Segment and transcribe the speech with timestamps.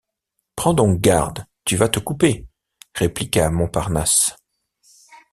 [0.55, 2.47] Prends donc garde, tu vas te couper!
[2.95, 4.35] répliqua Montparnasse.